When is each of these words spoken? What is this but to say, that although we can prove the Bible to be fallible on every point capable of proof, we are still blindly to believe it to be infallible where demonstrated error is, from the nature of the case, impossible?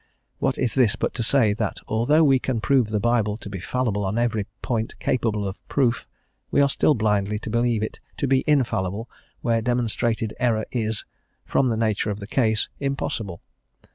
What 0.39 0.57
is 0.57 0.73
this 0.73 0.95
but 0.95 1.13
to 1.13 1.21
say, 1.21 1.53
that 1.53 1.77
although 1.87 2.23
we 2.23 2.39
can 2.39 2.59
prove 2.59 2.87
the 2.87 2.99
Bible 2.99 3.37
to 3.37 3.47
be 3.51 3.59
fallible 3.59 4.03
on 4.03 4.17
every 4.17 4.47
point 4.63 4.97
capable 4.97 5.47
of 5.47 5.59
proof, 5.67 6.07
we 6.49 6.59
are 6.59 6.69
still 6.69 6.95
blindly 6.95 7.37
to 7.37 7.51
believe 7.51 7.83
it 7.83 7.99
to 8.17 8.27
be 8.27 8.43
infallible 8.47 9.07
where 9.41 9.61
demonstrated 9.61 10.33
error 10.39 10.65
is, 10.71 11.05
from 11.45 11.69
the 11.69 11.77
nature 11.77 12.09
of 12.09 12.19
the 12.19 12.25
case, 12.25 12.67
impossible? 12.79 13.43